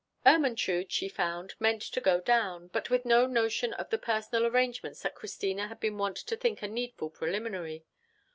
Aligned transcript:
Ermentrude, 0.25 0.91
she 0.91 1.07
found, 1.07 1.53
meant 1.59 1.83
to 1.83 2.01
go 2.01 2.19
down, 2.19 2.69
but 2.69 2.89
with 2.89 3.05
no 3.05 3.27
notion 3.27 3.71
of 3.73 3.91
the 3.91 3.99
personal 3.99 4.47
arrangements 4.47 5.03
that 5.03 5.13
Christina 5.13 5.67
had 5.67 5.79
been 5.79 5.99
wont 5.99 6.17
to 6.17 6.35
think 6.35 6.63
a 6.63 6.67
needful 6.67 7.11
preliminary. 7.11 7.85